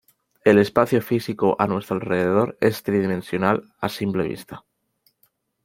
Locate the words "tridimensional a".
2.81-3.87